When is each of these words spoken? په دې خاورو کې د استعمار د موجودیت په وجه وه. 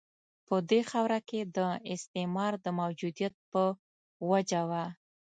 په 0.47 0.55
دې 0.69 0.81
خاورو 0.89 1.19
کې 1.29 1.39
د 1.57 1.59
استعمار 1.93 2.53
د 2.65 2.67
موجودیت 2.79 3.33
په 3.51 3.63
وجه 4.29 4.61
وه. 4.69 4.85